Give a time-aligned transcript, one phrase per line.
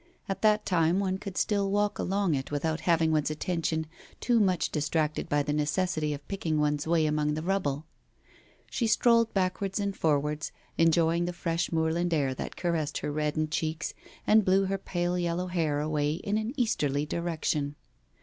[0.27, 3.85] At that time one could still walk along it without having one's attention
[4.19, 7.85] too much distracted by the necessity of picking one's way among the rubble.
[8.71, 13.93] She strolled backwards and forwards, enjoying the fresh moorland air that caressed her reddened cheeks
[14.25, 17.75] and blew her pale yellow hair away in an easterly direction.